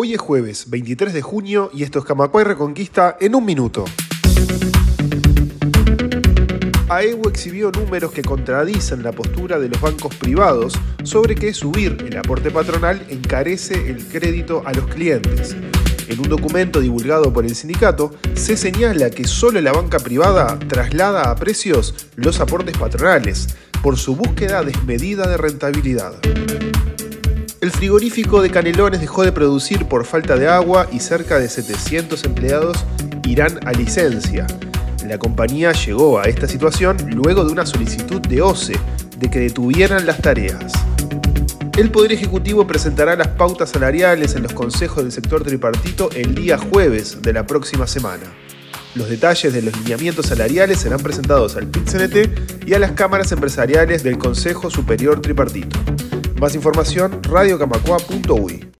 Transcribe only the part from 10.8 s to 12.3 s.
sobre que subir el